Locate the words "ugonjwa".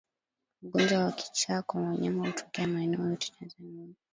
0.63-1.03